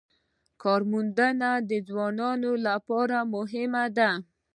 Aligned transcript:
د 0.03 0.03
کار 0.63 0.81
موندنه 0.91 1.49
د 1.69 1.71
ځوانانو 1.87 2.51
لپاره 2.67 3.17
مهمه 3.33 3.83
ده 3.97 4.09